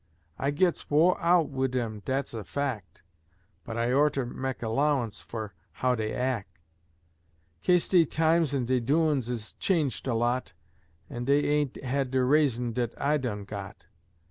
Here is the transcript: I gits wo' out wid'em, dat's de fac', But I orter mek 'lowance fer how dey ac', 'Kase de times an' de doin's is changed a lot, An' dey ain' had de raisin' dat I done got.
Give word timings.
I 0.39 0.49
gits 0.49 0.89
wo' 0.89 1.15
out 1.19 1.49
wid'em, 1.51 2.01
dat's 2.03 2.31
de 2.31 2.43
fac', 2.43 3.03
But 3.63 3.77
I 3.77 3.93
orter 3.93 4.25
mek 4.25 4.63
'lowance 4.63 5.21
fer 5.21 5.53
how 5.73 5.93
dey 5.93 6.13
ac', 6.15 6.47
'Kase 7.61 7.87
de 7.87 8.05
times 8.05 8.55
an' 8.55 8.63
de 8.65 8.79
doin's 8.79 9.29
is 9.29 9.53
changed 9.53 10.07
a 10.07 10.15
lot, 10.15 10.53
An' 11.07 11.25
dey 11.25 11.41
ain' 11.45 11.71
had 11.83 12.09
de 12.09 12.23
raisin' 12.23 12.71
dat 12.71 12.99
I 12.99 13.17
done 13.17 13.43
got. 13.43 13.85